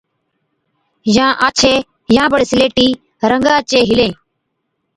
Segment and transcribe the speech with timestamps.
[1.15, 1.77] يان آڇين،
[2.15, 2.87] يان بڙي سليٽِي
[3.29, 4.13] رنگا چين هِلين۔